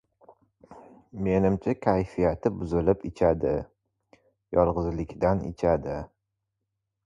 [1.27, 3.53] Menimcha, kayfiyati buzilib ichadi,
[4.59, 6.03] yolg‘izlikdan ichadi.